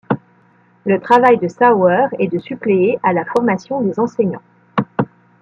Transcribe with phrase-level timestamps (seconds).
[0.83, 4.41] Le travail de Sauer est de suppléer à la formation des enseignants.